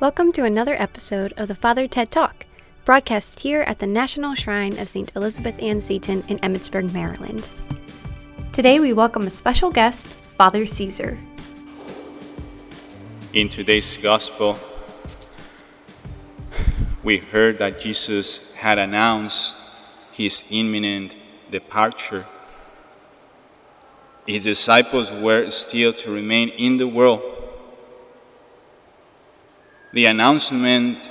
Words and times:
Welcome 0.00 0.32
to 0.32 0.44
another 0.44 0.74
episode 0.80 1.34
of 1.36 1.48
the 1.48 1.54
Father 1.54 1.86
Ted 1.86 2.10
Talk, 2.10 2.46
broadcast 2.86 3.40
here 3.40 3.60
at 3.60 3.80
the 3.80 3.86
National 3.86 4.34
Shrine 4.34 4.78
of 4.78 4.88
St. 4.88 5.12
Elizabeth 5.14 5.62
Ann 5.62 5.78
Seton 5.82 6.24
in 6.26 6.38
Emmitsburg, 6.38 6.90
Maryland. 6.90 7.50
Today 8.50 8.80
we 8.80 8.94
welcome 8.94 9.26
a 9.26 9.30
special 9.30 9.70
guest, 9.70 10.14
Father 10.14 10.64
Caesar. 10.64 11.18
In 13.34 13.50
today's 13.50 13.98
gospel, 13.98 14.58
we 17.02 17.18
heard 17.18 17.58
that 17.58 17.78
Jesus 17.78 18.54
had 18.54 18.78
announced 18.78 19.60
his 20.12 20.48
imminent 20.50 21.14
departure. 21.50 22.24
His 24.26 24.44
disciples 24.44 25.12
were 25.12 25.50
still 25.50 25.92
to 25.92 26.10
remain 26.10 26.48
in 26.56 26.78
the 26.78 26.88
world 26.88 27.39
the 29.92 30.04
announcement 30.04 31.10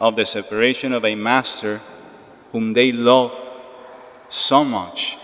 of 0.00 0.16
the 0.16 0.26
separation 0.26 0.92
of 0.92 1.04
a 1.04 1.14
master 1.14 1.80
whom 2.50 2.72
they 2.72 2.90
loved 2.90 3.36
so 4.28 4.64
much 4.64 5.18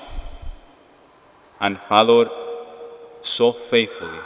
and 1.61 1.79
followed 1.79 2.31
so 3.21 3.51
faithfully. 3.51 4.21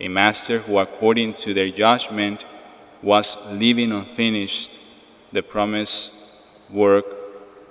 A 0.00 0.08
master 0.08 0.58
who, 0.58 0.78
according 0.78 1.34
to 1.34 1.52
their 1.52 1.70
judgment, 1.70 2.44
was 3.02 3.36
leaving 3.58 3.92
unfinished 3.92 4.78
the 5.32 5.42
promised 5.42 6.46
work 6.70 7.06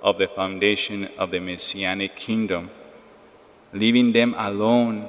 of 0.01 0.17
the 0.17 0.27
foundation 0.27 1.07
of 1.17 1.31
the 1.31 1.39
Messianic 1.39 2.15
kingdom, 2.15 2.69
leaving 3.73 4.11
them 4.11 4.35
alone 4.37 5.07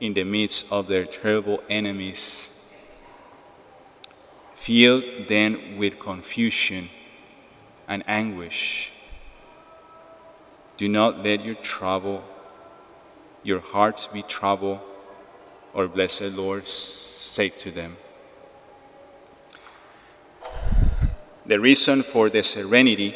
in 0.00 0.14
the 0.14 0.24
midst 0.24 0.72
of 0.72 0.88
their 0.88 1.04
terrible 1.04 1.62
enemies 1.68 2.59
filled 4.60 5.04
then 5.26 5.78
with 5.78 5.98
confusion 5.98 6.86
and 7.88 8.02
anguish. 8.06 8.92
Do 10.76 10.86
not 10.86 11.24
let 11.24 11.46
your 11.46 11.54
trouble, 11.54 12.22
your 13.42 13.60
hearts 13.60 14.06
be 14.06 14.20
troubled, 14.20 14.80
or 15.72 15.88
blessed 15.88 16.36
Lord 16.36 16.66
say 16.66 17.48
to 17.48 17.70
them. 17.70 17.96
The 21.46 21.58
reason 21.58 22.02
for 22.02 22.28
the 22.28 22.42
serenity 22.42 23.14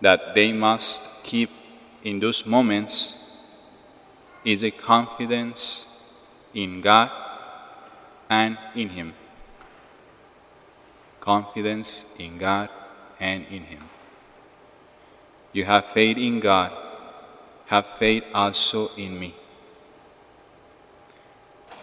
that 0.00 0.34
they 0.34 0.52
must 0.52 1.24
keep 1.24 1.50
in 2.02 2.18
those 2.18 2.44
moments 2.44 3.46
is 4.44 4.64
a 4.64 4.72
confidence 4.72 6.12
in 6.52 6.80
God 6.80 7.27
and 8.28 8.58
in 8.74 8.88
Him. 8.88 9.14
Confidence 11.20 12.14
in 12.18 12.38
God 12.38 12.68
and 13.20 13.44
in 13.50 13.62
Him. 13.62 13.82
You 15.52 15.64
have 15.64 15.86
faith 15.86 16.18
in 16.18 16.40
God, 16.40 16.72
have 17.66 17.86
faith 17.86 18.24
also 18.34 18.90
in 18.96 19.18
me. 19.18 19.34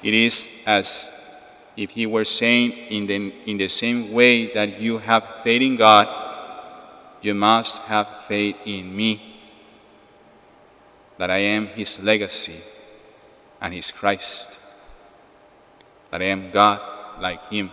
It 0.04 0.14
is 0.14 0.64
as 0.68 1.12
if 1.76 1.90
He 1.92 2.06
were 2.06 2.26
saying, 2.26 2.72
in 2.90 3.08
the, 3.08 3.34
in 3.46 3.58
the 3.58 3.68
same 3.68 4.14
way 4.14 4.54
that 4.54 4.80
you 4.80 5.00
have 5.00 5.42
faith 5.42 5.62
in 5.62 5.76
God, 5.76 6.08
you 7.22 7.34
must 7.34 7.82
have 7.84 8.08
faith 8.26 8.56
in 8.66 8.96
me, 8.96 9.42
that 11.18 11.32
I 11.32 11.38
am 11.38 11.68
His 11.68 12.04
legacy 12.04 12.62
and 13.60 13.74
His 13.74 13.92
Christ 13.92 14.65
that 16.12 16.22
I 16.22 16.26
am 16.26 16.52
God 16.52 16.82
like 17.20 17.50
Him. 17.52 17.72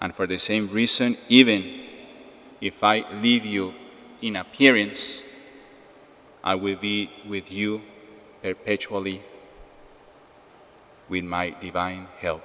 And 0.00 0.14
for 0.14 0.26
the 0.26 0.38
same 0.38 0.68
reason, 0.68 1.16
even 1.28 1.84
if 2.60 2.82
I 2.82 3.04
leave 3.20 3.44
you 3.44 3.74
in 4.22 4.36
appearance, 4.36 5.24
I 6.42 6.54
will 6.54 6.76
be 6.76 7.10
with 7.28 7.52
you 7.52 7.82
perpetually 8.42 9.20
with 11.08 11.24
my 11.24 11.54
divine 11.60 12.06
help. 12.18 12.42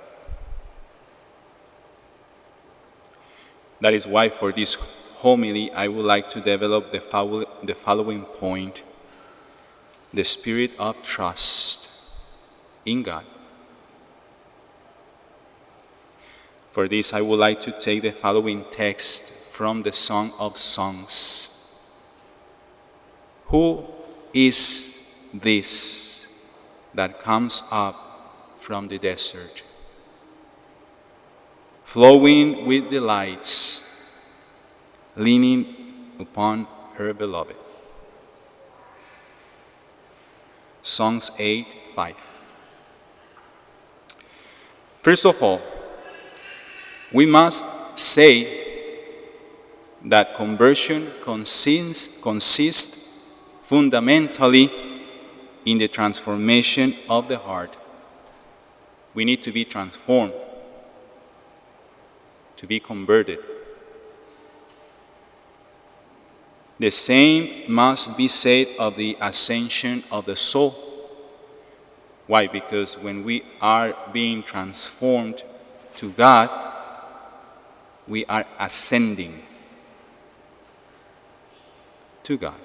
That 3.79 3.93
is 3.93 4.07
why, 4.07 4.29
for 4.29 4.51
this 4.51 4.75
homily, 5.17 5.71
I 5.71 5.87
would 5.87 6.05
like 6.05 6.27
to 6.29 6.41
develop 6.41 6.91
the, 6.91 6.99
following 6.99 8.23
point 8.23 8.83
the 10.13 10.23
spirit 10.23 10.71
of 10.79 11.01
trust 11.03 11.94
in 12.85 13.03
God. 13.03 13.25
For 16.69 16.87
this, 16.87 17.13
I 17.13 17.21
would 17.21 17.39
like 17.39 17.61
to 17.61 17.71
take 17.71 18.01
the 18.01 18.11
following 18.11 18.65
text 18.69 19.51
from 19.51 19.83
the 19.83 19.93
Song 19.93 20.33
of 20.37 20.57
Songs. 20.57 21.49
Who 23.45 23.85
is 24.33 25.29
this 25.33 26.43
that 26.93 27.21
comes 27.21 27.63
up 27.71 28.55
from 28.57 28.89
the 28.89 28.97
desert, 28.97 29.63
flowing 31.83 32.65
with 32.65 32.89
delights, 32.89 34.19
leaning 35.15 36.11
upon 36.19 36.67
her 36.95 37.13
beloved? 37.13 37.55
Songs 40.81 41.31
8 41.39 41.73
5. 41.95 42.34
First 45.05 45.27
of 45.27 45.39
all, 45.43 45.61
we 47.13 47.27
must 47.27 47.63
say 47.99 48.97
that 50.05 50.33
conversion 50.33 51.11
consists, 51.21 52.19
consists 52.23 53.39
fundamentally 53.65 54.71
in 55.63 55.77
the 55.77 55.87
transformation 55.87 56.95
of 57.07 57.27
the 57.27 57.37
heart. 57.37 57.77
We 59.13 59.25
need 59.25 59.43
to 59.43 59.51
be 59.51 59.63
transformed, 59.63 60.33
to 62.55 62.65
be 62.65 62.79
converted. 62.79 63.37
The 66.79 66.89
same 66.89 67.71
must 67.71 68.17
be 68.17 68.27
said 68.27 68.69
of 68.79 68.95
the 68.95 69.15
ascension 69.21 70.03
of 70.11 70.25
the 70.25 70.35
soul. 70.35 70.84
Why? 72.27 72.47
Because 72.47 72.97
when 72.97 73.23
we 73.23 73.43
are 73.61 73.95
being 74.11 74.41
transformed 74.41 75.43
to 75.97 76.11
God, 76.11 76.49
we 78.07 78.25
are 78.25 78.45
ascending 78.59 79.33
to 82.23 82.37
God. 82.37 82.59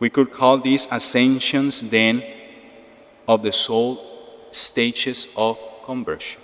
We 0.00 0.10
could 0.10 0.30
call 0.30 0.58
these 0.58 0.86
ascensions 0.90 1.88
then 1.90 2.22
of 3.26 3.42
the 3.42 3.52
soul 3.52 4.00
stages 4.50 5.28
of 5.36 5.58
conversion. 5.84 6.40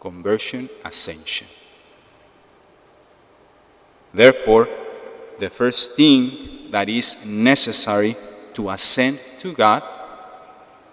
Conversion, 0.00 0.68
ascension. 0.84 1.46
Therefore, 4.12 4.68
the 5.38 5.50
first 5.50 5.94
thing 5.94 6.70
that 6.70 6.88
is 6.88 7.26
necessary 7.26 8.16
to 8.54 8.70
ascend 8.70 9.20
to 9.40 9.52
God 9.52 9.82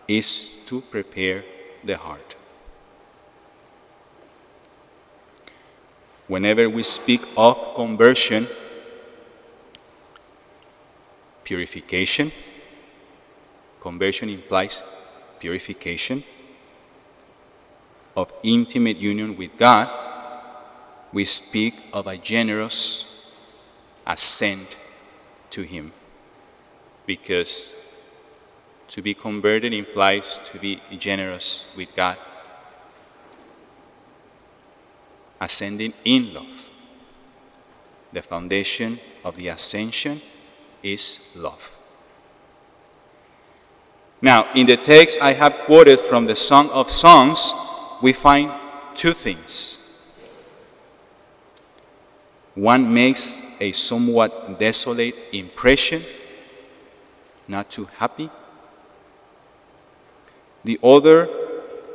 is 0.07 0.63
to 0.65 0.81
prepare 0.81 1.43
the 1.83 1.97
heart. 1.97 2.35
Whenever 6.27 6.69
we 6.69 6.81
speak 6.83 7.21
of 7.37 7.75
conversion, 7.75 8.47
purification, 11.43 12.31
conversion 13.79 14.29
implies 14.29 14.83
purification 15.39 16.23
of 18.17 18.31
intimate 18.43 18.97
union 18.97 19.35
with 19.37 19.55
God, 19.57 19.89
we 21.13 21.25
speak 21.25 21.75
of 21.93 22.07
a 22.07 22.17
generous 22.17 23.31
ascent 24.07 24.77
to 25.51 25.61
Him. 25.61 25.91
Because 27.05 27.75
to 28.95 29.01
be 29.01 29.13
converted 29.13 29.73
implies 29.73 30.39
to 30.39 30.57
be 30.57 30.79
generous 30.97 31.73
with 31.75 31.93
God 31.97 32.17
ascending 35.41 35.91
in 36.05 36.33
love. 36.33 36.73
The 38.13 38.21
foundation 38.21 38.97
of 39.25 39.35
the 39.35 39.49
ascension 39.49 40.21
is 40.81 41.29
love. 41.35 41.77
Now, 44.21 44.47
in 44.55 44.65
the 44.65 44.77
text 44.77 45.19
I 45.21 45.33
have 45.33 45.55
quoted 45.65 45.99
from 45.99 46.25
the 46.25 46.35
Song 46.37 46.69
of 46.71 46.89
Songs, 46.89 47.53
we 48.01 48.13
find 48.13 48.49
two 48.93 49.11
things. 49.11 50.07
One 52.53 52.93
makes 52.93 53.43
a 53.59 53.73
somewhat 53.73 54.57
desolate 54.57 55.15
impression, 55.33 56.01
not 57.49 57.69
too 57.69 57.89
happy. 57.97 58.29
The 60.65 60.79
other, 60.83 61.29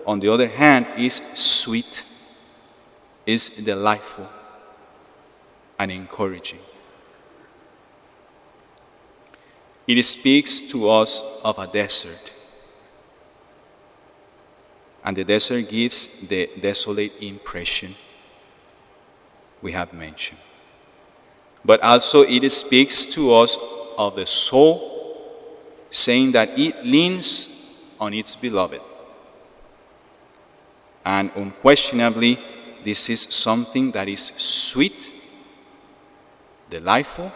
on 0.06 0.20
the 0.20 0.28
other 0.28 0.46
hand, 0.46 0.86
is 0.96 1.16
sweet, 1.16 2.04
is 3.26 3.50
delightful, 3.50 4.30
and 5.76 5.90
encouraging. 5.90 6.60
It 9.88 10.00
speaks 10.04 10.60
to 10.70 10.88
us 10.88 11.20
of 11.44 11.58
a 11.58 11.66
desert. 11.66 12.32
And 15.02 15.16
the 15.16 15.24
desert 15.24 15.68
gives 15.68 16.28
the 16.28 16.48
desolate 16.60 17.20
impression 17.20 17.96
we 19.62 19.72
have 19.72 19.92
mentioned. 19.92 20.38
But 21.64 21.82
also, 21.82 22.22
it 22.22 22.48
speaks 22.50 23.04
to 23.16 23.34
us 23.34 23.58
of 23.98 24.14
the 24.14 24.26
soul, 24.26 25.26
saying 25.90 26.32
that 26.32 26.56
it 26.56 26.84
leans 26.84 27.59
on 28.00 28.14
its 28.14 28.34
beloved. 28.34 28.80
And 31.04 31.30
unquestionably, 31.36 32.38
this 32.82 33.10
is 33.10 33.20
something 33.20 33.90
that 33.92 34.08
is 34.08 34.32
sweet, 34.36 35.12
delightful, 36.70 37.30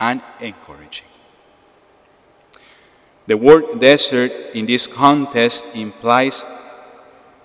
and 0.00 0.22
encouraging. 0.40 1.06
The 3.26 3.36
word 3.36 3.80
desert 3.80 4.30
in 4.54 4.66
this 4.66 4.86
context 4.86 5.76
implies 5.76 6.44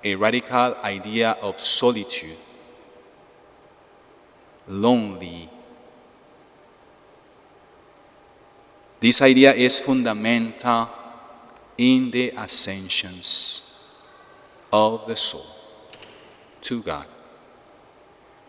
a 0.03 0.15
radical 0.15 0.75
idea 0.83 1.37
of 1.41 1.59
solitude, 1.59 2.37
lonely. 4.67 5.49
This 8.99 9.21
idea 9.23 9.53
is 9.53 9.79
fundamental 9.79 10.87
in 11.77 12.11
the 12.11 12.31
ascensions 12.37 13.63
of 14.71 15.05
the 15.07 15.15
soul 15.15 15.45
to 16.61 16.81
God. 16.81 17.05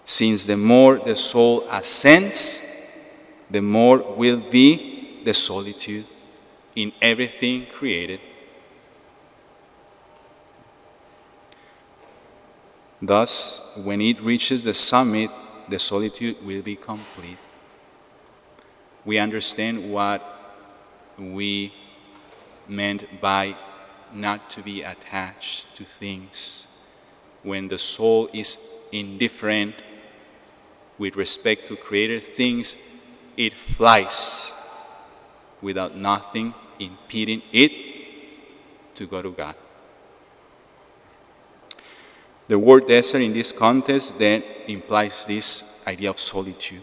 Since 0.05 0.47
the 0.47 0.57
more 0.57 0.99
the 0.99 1.17
soul 1.17 1.67
ascends, 1.71 2.69
the 3.51 3.63
more 3.63 3.99
will 4.17 4.41
be 4.41 5.21
the 5.25 5.35
solitude 5.35 6.05
in 6.75 6.93
everything 7.01 7.67
created. 7.67 8.21
Thus, 13.01 13.81
when 13.85 14.01
it 14.01 14.21
reaches 14.21 14.63
the 14.63 14.75
summit, 14.75 15.31
the 15.69 15.79
solitude 15.79 16.37
will 16.45 16.63
be 16.63 16.77
complete. 16.77 17.39
We 19.05 19.19
understand 19.19 19.91
what 19.93 20.23
we 21.19 21.73
meant 22.73 23.21
by 23.21 23.55
not 24.13 24.51
to 24.51 24.63
be 24.63 24.83
attached 24.83 25.77
to 25.77 25.85
things. 25.85 26.69
When 27.43 27.69
the 27.69 27.79
soul 27.79 28.29
is 28.33 28.89
indifferent 28.93 29.75
with 30.99 31.17
respect 31.17 31.69
to 31.69 31.77
created 31.77 32.23
things, 32.23 32.77
it 33.37 33.55
flies 33.55 34.55
without 35.61 35.97
nothing 35.97 36.55
impeding 36.79 37.43
it 37.53 37.73
to 38.95 39.07
go 39.07 39.23
to 39.23 39.33
God. 39.33 39.55
The 42.49 42.59
word 42.59 42.87
desert 42.87 43.23
in 43.23 43.33
this 43.33 43.53
context 43.53 44.19
then 44.19 44.43
implies 44.67 45.27
this 45.27 45.87
idea 45.87 46.11
of 46.11 46.19
solitude. 46.19 46.83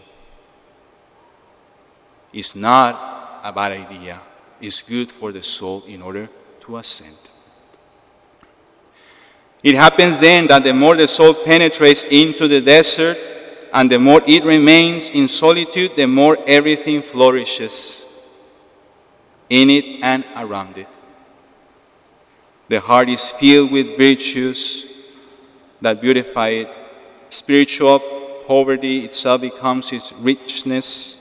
It's 2.32 2.56
not 2.56 3.40
a 3.44 3.52
bad 3.52 3.72
idea, 3.72 4.20
it's 4.60 4.82
good 4.82 5.10
for 5.10 5.32
the 5.32 5.42
soul 5.42 5.84
in 5.86 6.02
order 6.02 6.28
to 6.60 6.76
ascend. 6.76 7.16
It 9.62 9.74
happens 9.74 10.20
then 10.20 10.46
that 10.46 10.64
the 10.64 10.72
more 10.72 10.96
the 10.96 11.08
soul 11.08 11.34
penetrates 11.34 12.04
into 12.04 12.48
the 12.48 12.60
desert 12.60 13.18
and 13.72 13.90
the 13.90 13.98
more 13.98 14.20
it 14.26 14.44
remains 14.44 15.10
in 15.10 15.28
solitude, 15.28 15.96
the 15.96 16.06
more 16.06 16.36
everything 16.46 17.02
flourishes 17.02 18.06
in 19.48 19.68
it 19.68 20.02
and 20.02 20.24
around 20.36 20.78
it. 20.78 20.88
The 22.68 22.80
heart 22.80 23.08
is 23.08 23.30
filled 23.30 23.72
with 23.72 23.98
virtues 23.98 24.86
that 25.80 26.00
beautify 26.00 26.48
it. 26.48 26.70
Spiritual 27.28 27.98
poverty 28.46 29.04
itself 29.04 29.40
becomes 29.40 29.92
its 29.92 30.12
richness, 30.14 31.19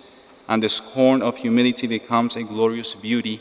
and 0.50 0.64
the 0.64 0.68
scorn 0.68 1.22
of 1.22 1.38
humility 1.38 1.86
becomes 1.86 2.36
a 2.36 2.42
glorious 2.42 2.96
beauty. 2.96 3.40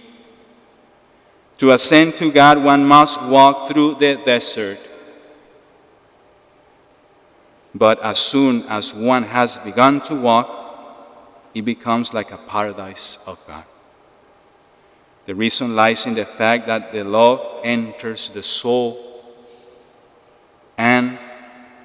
To 1.56 1.70
ascend 1.70 2.12
to 2.18 2.30
God, 2.30 2.62
one 2.62 2.84
must 2.84 3.20
walk 3.22 3.70
through 3.70 3.94
the 3.94 4.20
desert. 4.24 4.78
But 7.74 8.00
as 8.02 8.18
soon 8.18 8.62
as 8.68 8.94
one 8.94 9.22
has 9.22 9.58
begun 9.58 10.02
to 10.02 10.14
walk, 10.14 10.54
it 11.54 11.62
becomes 11.62 12.12
like 12.12 12.30
a 12.30 12.36
paradise 12.36 13.18
of 13.26 13.42
God. 13.48 13.64
The 15.24 15.34
reason 15.34 15.74
lies 15.74 16.06
in 16.06 16.14
the 16.14 16.26
fact 16.26 16.66
that 16.66 16.92
the 16.92 17.04
love 17.04 17.62
enters 17.64 18.28
the 18.28 18.42
soul, 18.42 19.24
and 20.76 21.18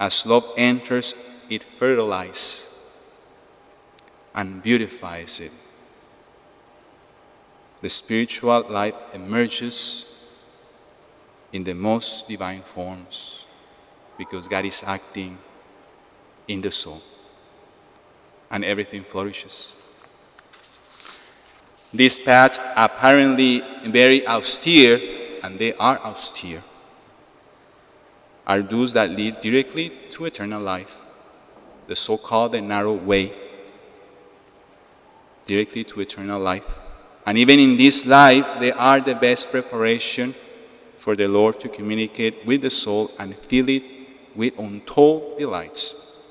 as 0.02 0.26
love 0.26 0.54
enters, 0.58 1.16
it 1.50 1.64
fertilizes 1.64 2.73
and 4.36 4.62
beautifies 4.64 5.40
it. 5.40 5.52
The 7.82 7.90
spiritual 7.90 8.66
life 8.70 8.96
emerges 9.14 10.10
in 11.52 11.64
the 11.64 11.76
most 11.76 12.28
divine 12.28 12.62
forms 12.62 13.48
because 14.18 14.48
God 14.48 14.66
is 14.66 14.84
acting 14.86 15.38
in 16.48 16.62
the 16.62 16.72
soul, 16.72 17.02
and 18.50 18.66
everything 18.66 19.04
flourishes. 19.04 19.76
These 21.94 22.20
paths 22.20 22.58
are 22.58 22.86
apparently 22.86 23.62
very 23.84 24.26
austere, 24.28 25.00
and 25.44 25.60
they 25.60 25.74
are 25.74 26.00
austere, 26.00 26.64
are 28.48 28.62
those 28.62 28.94
that 28.94 29.12
lead 29.12 29.42
directly 29.42 29.92
to 30.12 30.26
eternal 30.26 30.62
life, 30.62 31.06
the 31.88 31.96
so 31.96 32.18
called 32.18 32.54
narrow 32.62 32.94
way, 32.94 33.32
directly 35.46 35.84
to 35.86 36.02
eternal 36.02 36.40
life. 36.40 36.80
And 37.26 37.38
even 37.38 37.60
in 37.60 37.78
this 37.78 38.06
life, 38.06 38.46
they 38.60 38.72
are 38.72 39.00
the 39.00 39.16
best 39.16 39.52
preparation 39.52 40.34
for 40.98 41.16
the 41.16 41.28
Lord 41.28 41.60
to 41.62 41.70
communicate 41.70 42.46
with 42.46 42.62
the 42.62 42.70
soul 42.70 43.12
and 43.20 43.36
fill 43.36 43.70
it 43.70 43.84
with 44.36 44.58
untold 44.60 45.38
delights. 45.38 46.22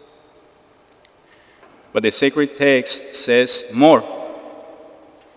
But 1.93 2.03
the 2.03 2.13
sacred 2.13 2.57
text 2.57 3.15
says 3.15 3.73
more. 3.75 4.03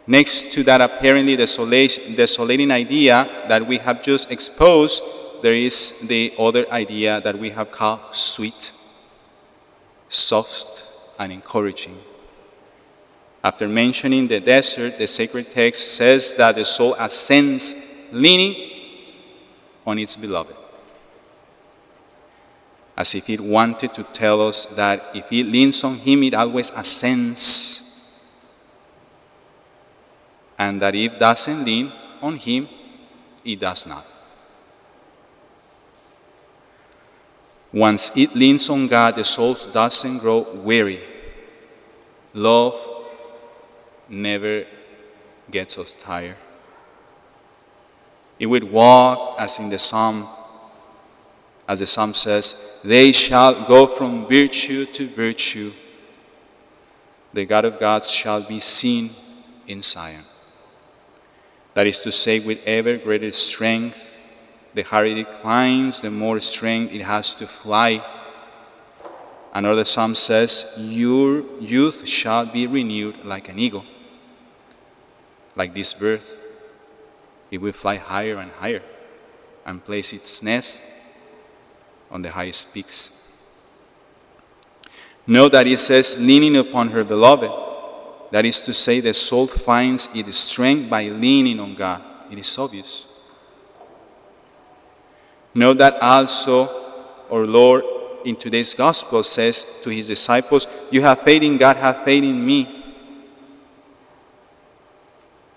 Next 0.07 0.53
to 0.53 0.63
that 0.63 0.81
apparently 0.81 1.35
desolating 1.35 2.71
idea 2.71 3.27
that 3.49 3.65
we 3.65 3.77
have 3.79 4.03
just 4.03 4.31
exposed, 4.31 5.03
there 5.41 5.53
is 5.53 6.07
the 6.07 6.33
other 6.39 6.69
idea 6.71 7.21
that 7.21 7.37
we 7.37 7.49
have 7.49 7.71
called 7.71 8.15
sweet, 8.15 8.71
soft, 10.07 10.93
and 11.19 11.31
encouraging. 11.31 11.97
After 13.45 13.67
mentioning 13.67 14.27
the 14.27 14.39
desert, 14.39 14.97
the 14.97 15.05
sacred 15.05 15.51
text 15.51 15.93
says 15.93 16.33
that 16.33 16.55
the 16.55 16.65
soul 16.65 16.95
ascends 16.97 18.09
leaning 18.11 18.55
on 19.85 19.99
its 19.99 20.15
beloved. 20.15 20.55
As 22.97 23.13
if 23.13 23.29
it 23.29 23.39
wanted 23.39 23.93
to 23.93 24.01
tell 24.01 24.47
us 24.47 24.65
that 24.73 25.11
if 25.13 25.31
it 25.31 25.43
leans 25.43 25.83
on 25.83 25.93
him, 25.93 26.23
it 26.23 26.33
always 26.33 26.71
ascends 26.71 28.19
and 30.57 30.81
that 30.81 30.95
if 30.95 31.19
doesn't 31.19 31.63
lean 31.63 31.91
on 32.23 32.37
him, 32.37 32.67
it 33.43 33.59
does 33.59 33.85
not. 33.85 34.07
Once 37.71 38.11
it 38.17 38.33
leans 38.33 38.67
on 38.71 38.87
God, 38.87 39.15
the 39.15 39.23
soul 39.23 39.55
doesn't 39.71 40.17
grow 40.17 40.47
weary. 40.63 40.99
Love 42.33 42.94
never 44.09 44.65
gets 45.49 45.77
us 45.77 45.95
tired. 45.95 46.37
It 48.39 48.47
would 48.47 48.63
walk 48.63 49.39
as 49.39 49.59
in 49.59 49.69
the 49.69 49.79
psalm, 49.79 50.27
as 51.67 51.79
the 51.79 51.87
psalm 51.87 52.13
says, 52.13 52.81
they 52.83 53.11
shall 53.11 53.65
go 53.67 53.87
from 53.87 54.27
virtue 54.27 54.85
to 54.85 55.07
virtue. 55.07 55.71
The 57.33 57.45
God 57.45 57.65
of 57.65 57.79
gods 57.79 58.11
shall 58.11 58.43
be 58.43 58.59
seen 58.59 59.09
in 59.67 59.81
Zion. 59.81 60.23
That 61.73 61.87
is 61.87 61.99
to 62.01 62.11
say, 62.11 62.39
with 62.39 62.65
ever 62.65 62.97
greater 62.97 63.31
strength, 63.31 64.17
the 64.73 64.83
higher 64.83 65.05
it 65.05 65.31
climbs, 65.31 66.01
the 66.01 66.11
more 66.11 66.39
strength 66.39 66.93
it 66.93 67.01
has 67.01 67.33
to 67.35 67.47
fly. 67.47 68.03
Another 69.53 69.85
psalm 69.85 70.15
says, 70.15 70.75
Your 70.77 71.41
youth 71.59 72.07
shall 72.07 72.45
be 72.45 72.67
renewed 72.67 73.23
like 73.23 73.49
an 73.49 73.57
eagle. 73.57 73.85
Like 75.55 75.73
this 75.73 75.93
bird, 75.93 76.21
it 77.51 77.61
will 77.61 77.71
fly 77.71 77.95
higher 77.95 78.37
and 78.37 78.51
higher. 78.51 78.81
and 79.65 79.83
place 79.83 80.13
its 80.13 80.43
nest 80.43 80.83
on 82.11 82.21
the 82.21 82.29
highest 82.29 82.73
peaks. 82.73 83.21
Note 85.27 85.53
that 85.53 85.65
it 85.65 85.79
says, 85.79 86.15
leaning 86.19 86.55
upon 86.57 86.89
her 86.89 87.03
beloved. 87.03 87.51
That 88.31 88.45
is 88.45 88.61
to 88.61 88.73
say, 88.73 88.99
the 88.99 89.13
soul 89.13 89.47
finds 89.47 90.09
its 90.15 90.37
strength 90.37 90.89
by 90.89 91.05
leaning 91.05 91.59
on 91.59 91.73
God. 91.73 92.03
It 92.31 92.37
is 92.37 92.57
obvious. 92.57 93.07
Note 95.53 95.77
that 95.79 95.99
also 96.01 96.67
our 97.31 97.47
Lord 97.47 97.83
in 98.23 98.35
today's 98.35 98.73
gospel 98.73 99.23
says 99.23 99.81
to 99.83 99.89
his 99.89 100.07
disciples, 100.07 100.67
You 100.91 101.01
have 101.01 101.21
faith 101.21 101.41
in 101.41 101.57
God, 101.57 101.77
have 101.77 102.03
faith 102.03 102.23
in 102.23 102.45
me. 102.45 102.74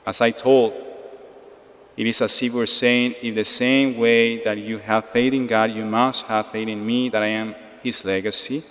As 0.09 0.23
I 0.23 0.31
told, 0.31 0.73
it 1.95 2.07
is 2.07 2.23
as 2.23 2.43
if 2.43 2.55
we're 2.55 2.65
saying, 2.65 3.12
in 3.21 3.35
the 3.35 3.45
same 3.45 3.99
way 3.99 4.43
that 4.43 4.57
you 4.57 4.79
have 4.79 5.05
faith 5.05 5.35
in 5.35 5.47
God, 5.47 5.71
you 5.71 5.85
must 5.85 6.25
have 6.29 6.47
faith 6.47 6.67
in 6.67 6.81
me, 6.87 7.11
that 7.11 7.23
I 7.23 7.27
am 7.27 7.55
his 7.83 8.07
legacy 8.07 8.62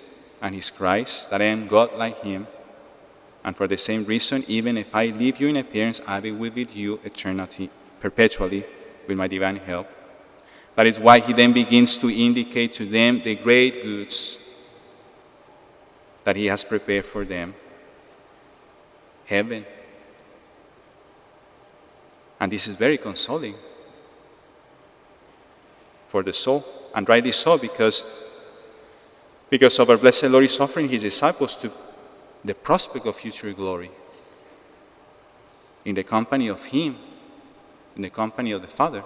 and 0.42 0.56
his 0.56 0.72
Christ, 0.72 1.30
that 1.30 1.40
I 1.40 1.44
am 1.44 1.68
God 1.68 1.94
like 1.94 2.24
him. 2.24 2.48
And 3.44 3.56
for 3.56 3.68
the 3.68 3.78
same 3.78 4.04
reason, 4.06 4.46
even 4.48 4.78
if 4.78 4.96
I 4.96 5.08
leave 5.10 5.40
you 5.40 5.50
in 5.50 5.58
appearance, 5.58 6.02
I 6.08 6.16
will 6.16 6.50
be 6.50 6.64
with 6.64 6.76
you 6.76 7.00
eternity, 7.04 7.70
perpetually, 8.00 8.66
with 9.08 9.16
my 9.16 9.28
divine 9.28 9.58
help. 9.58 9.88
That 10.74 10.88
is 10.88 11.00
why 11.00 11.20
he 11.20 11.34
then 11.34 11.54
begins 11.54 12.00
to 12.00 12.10
indicate 12.10 12.74
to 12.74 12.86
them 12.86 13.22
the 13.22 13.36
great 13.36 13.84
goods 13.84 14.40
that 16.24 16.36
he 16.36 16.48
has 16.48 16.64
prepared 16.64 17.06
for 17.06 17.26
them 17.26 17.54
heaven. 19.28 19.68
And 22.40 22.52
this 22.52 22.68
is 22.68 22.76
very 22.76 22.98
consoling 22.98 23.56
for 26.08 26.24
the 26.24 26.34
soul, 26.34 26.64
and 26.96 27.08
rightly 27.10 27.32
so, 27.32 27.58
because, 27.58 28.04
because 29.50 29.78
of 29.80 29.90
our 29.90 29.98
blessed 29.98 30.26
Lord 30.26 30.46
is 30.46 30.60
offering 30.60 30.88
his 30.88 31.04
disciples 31.04 31.58
to 31.58 31.72
the 32.44 32.56
prospect 32.56 33.06
of 33.06 33.16
future 33.16 33.52
glory 33.54 33.92
in 35.84 35.96
the 35.96 36.04
company 36.04 36.48
of 36.48 36.64
him, 36.66 36.98
in 37.96 38.02
the 38.02 38.10
company 38.10 38.52
of 38.52 38.62
the 38.62 38.68
Father. 38.68 39.04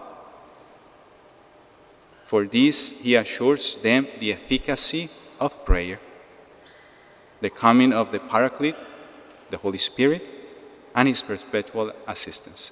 For 2.24 2.46
this, 2.46 3.02
he 3.02 3.16
assures 3.16 3.76
them 3.78 4.08
the 4.20 4.34
efficacy 4.34 5.10
of 5.40 5.66
prayer, 5.66 6.00
the 7.40 7.50
coming 7.50 7.94
of 7.94 8.12
the 8.12 8.20
Paraclete, 8.20 8.76
the 9.50 9.58
Holy 9.58 9.78
Spirit, 9.78 10.22
and 10.96 11.08
his 11.08 11.22
perpetual 11.24 11.92
assistance. 12.08 12.72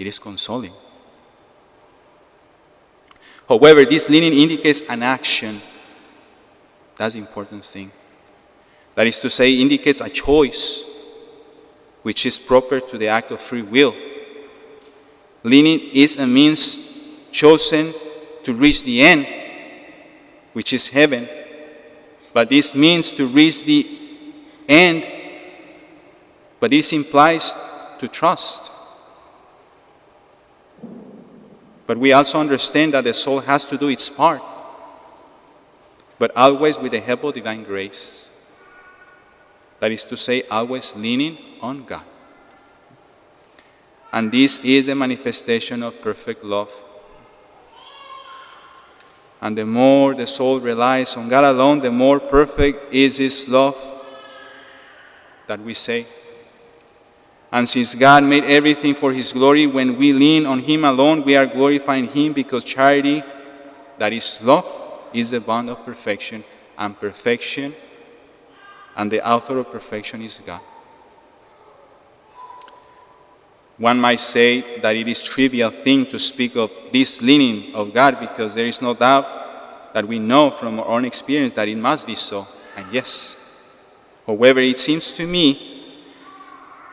It 0.00 0.06
is 0.06 0.18
consoling. 0.18 0.72
However, 3.46 3.84
this 3.84 4.08
leaning 4.08 4.32
indicates 4.32 4.80
an 4.88 5.02
action. 5.02 5.60
That's 6.96 7.12
the 7.12 7.20
important 7.20 7.62
thing. 7.62 7.92
That 8.94 9.06
is 9.06 9.18
to 9.18 9.28
say, 9.28 9.60
indicates 9.60 10.00
a 10.00 10.08
choice, 10.08 10.86
which 12.00 12.24
is 12.24 12.38
proper 12.38 12.80
to 12.80 12.96
the 12.96 13.08
act 13.08 13.30
of 13.30 13.42
free 13.42 13.60
will. 13.60 13.94
Leaning 15.42 15.90
is 15.92 16.18
a 16.18 16.26
means 16.26 17.28
chosen 17.30 17.92
to 18.42 18.54
reach 18.54 18.84
the 18.84 19.02
end, 19.02 19.26
which 20.54 20.72
is 20.72 20.88
heaven. 20.88 21.28
But 22.32 22.48
this 22.48 22.74
means 22.74 23.10
to 23.12 23.26
reach 23.26 23.64
the 23.64 23.86
end, 24.66 25.06
but 26.58 26.70
this 26.70 26.94
implies 26.94 27.54
to 27.98 28.08
trust. 28.08 28.72
But 31.90 31.98
we 31.98 32.12
also 32.12 32.38
understand 32.38 32.94
that 32.94 33.02
the 33.02 33.12
soul 33.12 33.40
has 33.40 33.64
to 33.64 33.76
do 33.76 33.88
its 33.88 34.08
part, 34.08 34.40
but 36.20 36.30
always 36.36 36.78
with 36.78 36.92
the 36.92 37.00
help 37.00 37.24
of 37.24 37.34
divine 37.34 37.64
grace. 37.64 38.30
That 39.80 39.90
is 39.90 40.04
to 40.04 40.16
say, 40.16 40.44
always 40.48 40.94
leaning 40.94 41.36
on 41.60 41.82
God. 41.82 42.04
And 44.12 44.30
this 44.30 44.64
is 44.64 44.86
the 44.86 44.94
manifestation 44.94 45.82
of 45.82 46.00
perfect 46.00 46.44
love 46.44 46.70
and 49.40 49.58
the 49.58 49.66
more 49.66 50.14
the 50.14 50.28
soul 50.28 50.60
relies 50.60 51.16
on 51.16 51.28
God 51.28 51.42
alone, 51.42 51.80
the 51.80 51.90
more 51.90 52.20
perfect 52.20 52.94
is 52.94 53.16
His 53.16 53.48
love 53.48 53.76
that 55.48 55.58
we 55.58 55.74
say. 55.74 56.06
And 57.52 57.68
since 57.68 57.94
God 57.94 58.22
made 58.24 58.44
everything 58.44 58.94
for 58.94 59.12
His 59.12 59.32
glory, 59.32 59.66
when 59.66 59.96
we 59.96 60.12
lean 60.12 60.46
on 60.46 60.60
Him 60.60 60.84
alone, 60.84 61.22
we 61.22 61.36
are 61.36 61.46
glorifying 61.46 62.06
Him 62.06 62.32
because 62.32 62.62
charity, 62.62 63.22
that 63.98 64.12
is 64.12 64.42
love, 64.42 64.66
is 65.12 65.30
the 65.30 65.40
bond 65.40 65.68
of 65.68 65.84
perfection. 65.84 66.44
And 66.78 66.98
perfection, 66.98 67.74
and 68.96 69.10
the 69.10 69.26
author 69.28 69.58
of 69.58 69.70
perfection 69.70 70.22
is 70.22 70.40
God. 70.44 70.60
One 73.76 73.98
might 73.98 74.20
say 74.20 74.78
that 74.80 74.94
it 74.94 75.08
is 75.08 75.22
trivial 75.22 75.70
thing 75.70 76.06
to 76.06 76.18
speak 76.18 76.56
of 76.56 76.70
this 76.92 77.22
leaning 77.22 77.74
of 77.74 77.94
God 77.94 78.20
because 78.20 78.54
there 78.54 78.66
is 78.66 78.82
no 78.82 78.94
doubt 78.94 79.94
that 79.94 80.06
we 80.06 80.18
know 80.18 80.50
from 80.50 80.78
our 80.80 80.86
own 80.86 81.04
experience 81.04 81.54
that 81.54 81.66
it 81.66 81.76
must 81.76 82.06
be 82.06 82.14
so. 82.14 82.46
And 82.76 82.86
yes. 82.92 83.36
However, 84.26 84.60
it 84.60 84.78
seems 84.78 85.16
to 85.16 85.26
me 85.26 85.69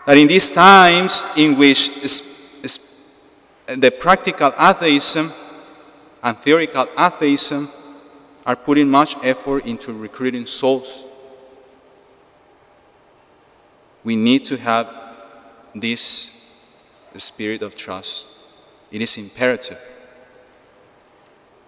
that 0.07 0.17
in 0.17 0.25
these 0.25 0.49
times 0.49 1.25
in 1.35 1.57
which 1.57 1.89
the 3.65 3.91
practical 3.91 4.53
atheism 4.57 5.29
and 6.23 6.37
theoretical 6.37 6.87
atheism 6.97 7.67
are 8.45 8.55
putting 8.55 8.89
much 8.89 9.17
effort 9.21 9.65
into 9.65 9.91
recruiting 9.91 10.45
souls, 10.45 11.05
we 14.05 14.15
need 14.15 14.45
to 14.45 14.55
have 14.55 14.87
this 15.75 16.55
spirit 17.17 17.61
of 17.61 17.75
trust. 17.75 18.39
It 18.89 19.01
is 19.01 19.17
imperative. 19.17 19.77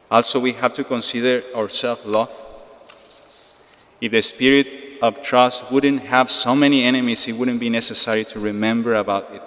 Also, 0.10 0.40
we 0.40 0.54
have 0.54 0.72
to 0.76 0.86
consider 0.86 1.44
our 1.54 1.68
self 1.68 2.06
love. 2.06 2.32
If 4.00 4.14
the 4.14 4.22
spirit 4.22 4.79
of 5.02 5.22
trust 5.22 5.72
wouldn't 5.72 6.02
have 6.02 6.30
so 6.30 6.56
many 6.56 6.84
enemies, 6.84 7.28
it 7.28 7.36
wouldn't 7.36 7.60
be 7.60 7.70
necessary 7.70 8.24
to 8.26 8.40
remember 8.40 8.96
about 8.96 9.32
it. 9.34 9.42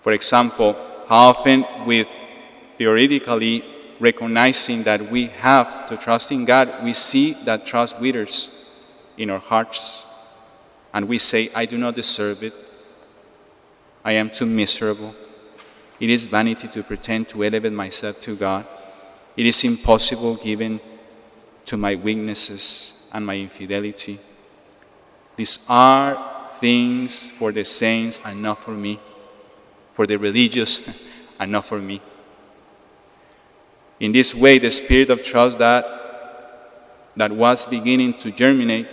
For 0.00 0.12
example, 0.12 0.76
how 1.08 1.28
often, 1.28 1.64
with 1.86 2.08
theoretically 2.76 3.64
recognizing 4.00 4.82
that 4.84 5.00
we 5.10 5.26
have 5.26 5.86
to 5.86 5.96
trust 5.96 6.32
in 6.32 6.44
God, 6.44 6.82
we 6.82 6.92
see 6.92 7.32
that 7.44 7.66
trust 7.66 7.98
withers 8.00 8.70
in 9.16 9.30
our 9.30 9.38
hearts. 9.38 10.06
And 10.94 11.08
we 11.08 11.18
say, 11.18 11.50
I 11.54 11.66
do 11.66 11.76
not 11.76 11.94
deserve 11.94 12.42
it. 12.42 12.54
I 14.04 14.12
am 14.12 14.30
too 14.30 14.46
miserable. 14.46 15.14
It 16.00 16.10
is 16.10 16.26
vanity 16.26 16.68
to 16.68 16.82
pretend 16.82 17.28
to 17.30 17.44
elevate 17.44 17.72
myself 17.72 18.20
to 18.20 18.36
God. 18.36 18.66
It 19.36 19.46
is 19.46 19.64
impossible 19.64 20.36
given 20.36 20.80
to 21.66 21.76
my 21.76 21.96
weaknesses 21.96 23.10
and 23.12 23.26
my 23.26 23.36
infidelity. 23.36 24.18
These 25.38 25.64
are 25.70 26.48
things 26.60 27.30
for 27.30 27.50
the 27.50 27.64
saints 27.64 28.20
and 28.26 28.42
not 28.42 28.58
for 28.58 28.72
me, 28.72 29.00
for 29.94 30.06
the 30.06 30.18
religious 30.18 31.02
and 31.40 31.50
not 31.50 31.64
for 31.64 31.78
me. 31.78 32.02
In 34.00 34.12
this 34.12 34.34
way, 34.34 34.58
the 34.58 34.70
spirit 34.70 35.08
of 35.08 35.22
trust 35.22 35.58
that, 35.60 35.86
that 37.16 37.32
was 37.32 37.64
beginning 37.66 38.12
to 38.18 38.30
germinate 38.30 38.86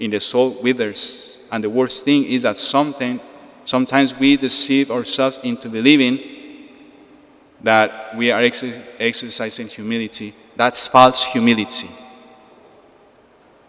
in 0.00 0.10
the 0.10 0.18
soul 0.18 0.60
withers. 0.60 1.46
And 1.52 1.62
the 1.62 1.70
worst 1.70 2.04
thing 2.04 2.24
is 2.24 2.42
that 2.42 2.56
something 2.56 3.20
Sometimes 3.64 4.18
we 4.18 4.36
deceive 4.36 4.90
ourselves 4.90 5.40
into 5.42 5.68
believing 5.68 6.20
that 7.62 8.14
we 8.14 8.30
are 8.30 8.40
exercising 8.42 9.68
humility. 9.68 10.34
That's 10.54 10.86
false 10.86 11.24
humility. 11.24 11.88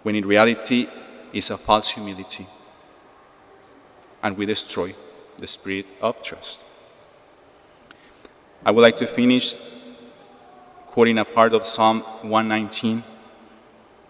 When 0.03 0.15
in 0.15 0.27
reality, 0.27 0.87
it's 1.35 1.51
a 1.51 1.57
false 1.57 1.91
humility. 1.91 2.47
And 4.23 4.35
we 4.35 4.47
destroy 4.47 4.95
the 5.37 5.45
spirit 5.45 5.85
of 6.01 6.23
trust. 6.23 6.65
I 8.65 8.71
would 8.71 8.81
like 8.81 8.97
to 8.97 9.05
finish 9.05 9.53
quoting 10.87 11.19
a 11.19 11.25
part 11.25 11.53
of 11.53 11.65
Psalm 11.65 11.99
119 11.99 13.03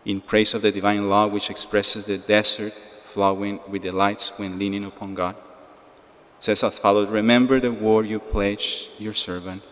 in 0.05 0.21
praise 0.21 0.53
of 0.53 0.61
the 0.61 0.71
divine 0.71 1.09
law, 1.09 1.27
which 1.27 1.49
expresses 1.49 2.05
the 2.05 2.17
desert 2.19 2.71
flowing 2.71 3.59
with 3.67 3.81
delights 3.81 4.37
when 4.37 4.57
leaning 4.57 4.85
upon 4.85 5.15
God 5.15 5.35
says 6.45 6.63
as 6.63 6.79
follows 6.79 7.09
Remember 7.09 7.59
the 7.59 7.73
word 7.73 8.07
you 8.07 8.19
pledged 8.19 8.89
your 8.99 9.13
servant, 9.13 9.63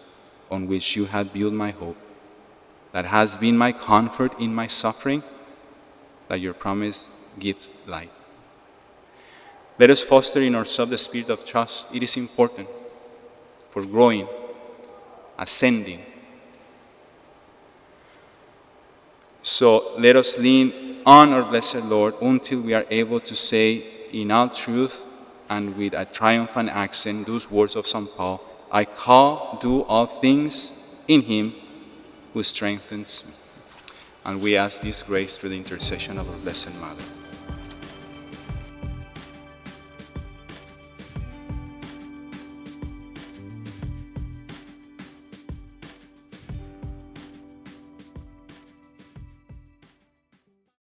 on 0.49 0.67
which 0.67 0.95
you 0.95 1.05
had 1.05 1.31
built 1.33 1.53
my 1.53 1.71
hope, 1.71 1.97
that 2.91 3.05
has 3.05 3.37
been 3.37 3.57
my 3.57 3.71
comfort 3.71 4.39
in 4.39 4.53
my 4.53 4.67
suffering, 4.67 5.23
that 6.27 6.39
your 6.39 6.53
promise 6.53 7.09
gives 7.39 7.69
life. 7.85 8.09
Let 9.79 9.89
us 9.89 10.01
foster 10.01 10.41
in 10.41 10.55
ourselves 10.55 10.91
the 10.91 10.97
spirit 10.97 11.29
of 11.29 11.45
trust. 11.45 11.87
It 11.93 12.03
is 12.03 12.15
important 12.17 12.67
for 13.69 13.83
growing, 13.85 14.27
ascending. 15.37 15.99
So 19.41 19.93
let 19.99 20.15
us 20.15 20.37
lean 20.37 21.01
on 21.05 21.33
our 21.33 21.43
blessed 21.43 21.85
Lord 21.85 22.15
until 22.21 22.61
we 22.61 22.73
are 22.73 22.85
able 22.89 23.19
to 23.21 23.35
say 23.35 23.83
in 24.11 24.31
all 24.31 24.49
truth 24.49 25.05
and 25.49 25.75
with 25.75 25.93
a 25.93 26.05
triumphant 26.05 26.69
accent 26.69 27.27
those 27.27 27.51
words 27.51 27.75
of 27.75 27.85
St. 27.85 28.09
Paul 28.15 28.41
I 28.71 28.85
call, 28.85 29.59
do 29.61 29.83
all 29.83 30.07
things 30.07 30.99
in 31.07 31.21
him 31.21 31.53
who 32.33 32.41
strengthens 32.41 33.23
me. 33.27 33.33
And 34.25 34.41
we 34.41 34.57
ask 34.57 34.81
this 34.81 35.03
grace 35.03 35.37
through 35.37 35.49
the 35.49 35.57
intercession 35.57 36.17
of 36.17 36.27
our 36.27 36.37
Blessed 36.37 36.81
Mother. 36.81 37.12